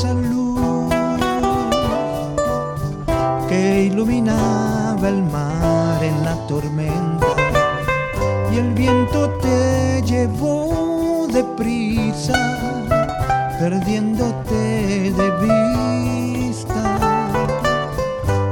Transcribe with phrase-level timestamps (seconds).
[0.00, 0.14] esa
[3.48, 7.26] que iluminaba el mar en la tormenta
[8.50, 12.38] y el viento te llevó deprisa,
[13.58, 16.82] perdiéndote de vista.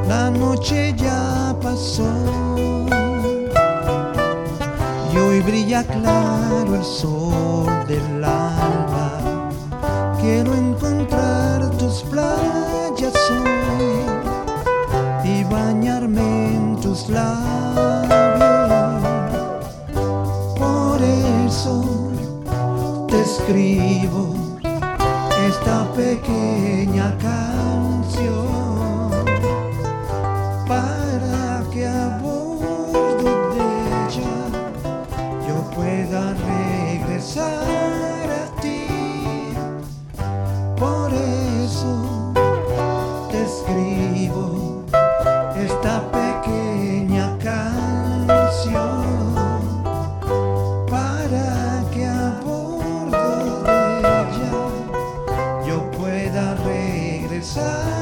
[0.06, 2.12] La noche ya pasó
[5.14, 9.08] y hoy brilla claro el sol del alba.
[10.20, 11.27] Quiero encontrar
[23.48, 24.34] escribo
[25.48, 28.46] esta pequeña canción
[30.66, 33.64] para que a bordo de
[34.04, 34.36] ella
[35.46, 38.86] yo pueda regresar a ti.
[40.76, 42.34] Por eso
[43.30, 44.84] te escribo
[45.56, 49.07] esta pequeña canción
[57.56, 57.97] regresar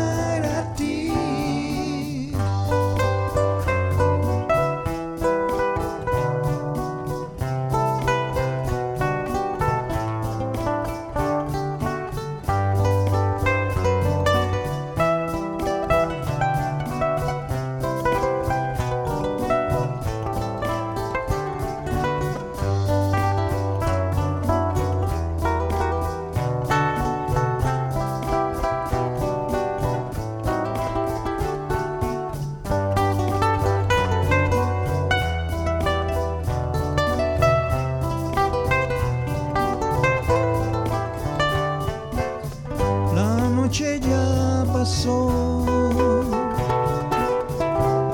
[43.76, 45.26] noche ya pasó.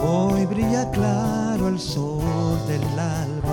[0.02, 3.51] Hoy brilla claro el sol del alba.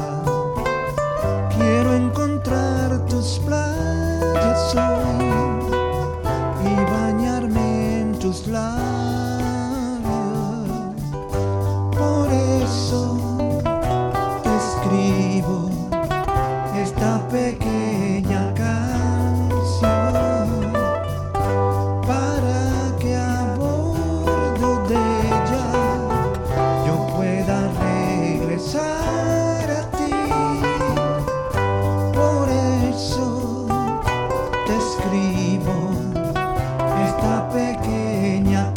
[37.05, 38.68] esta pequeña